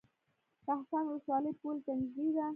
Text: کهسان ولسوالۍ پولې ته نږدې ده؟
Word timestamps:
کهسان 0.65 1.05
ولسوالۍ 1.11 1.51
پولې 1.59 1.81
ته 1.85 1.91
نږدې 1.99 2.27
ده؟ 2.35 2.45